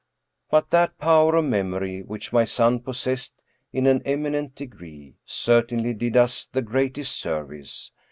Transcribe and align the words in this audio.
But 0.49 0.71
that 0.71 0.97
power 0.97 1.35
of 1.35 1.45
memory 1.45 2.01
which 2.01 2.33
my 2.33 2.43
son 2.43 2.79
possessed 2.79 3.39
in 3.71 3.85
an 3.85 4.01
eminent 4.03 4.55
degree 4.55 5.13
certainly 5.25 5.93
did 5.93 6.17
us 6.17 6.47
the 6.47 6.63
greatest 6.63 7.15
service. 7.19 7.91